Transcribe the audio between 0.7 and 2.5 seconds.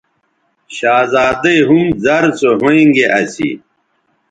شہزادی ھم زر سو